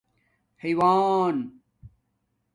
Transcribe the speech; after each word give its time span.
حِیوان 0.61 1.51